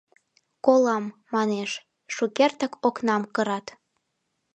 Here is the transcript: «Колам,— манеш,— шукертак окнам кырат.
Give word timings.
«Колам,— 0.65 1.05
манеш,— 1.33 1.71
шукертак 2.15 2.73
окнам 2.87 3.23
кырат. 3.35 3.67